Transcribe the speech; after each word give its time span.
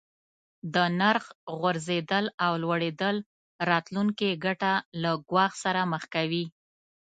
د 0.73 0.75
نرخ 0.99 1.25
غورځیدل 1.59 2.25
او 2.45 2.51
لوړیدل 2.63 3.15
راتلونکې 3.69 4.29
ګټه 4.45 4.73
له 5.01 5.11
ګواښ 5.29 5.51
سره 5.63 5.81
مخ 5.91 6.03
کوي. 6.15 6.45